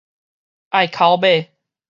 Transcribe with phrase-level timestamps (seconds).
[0.71, 1.53] 隘口尾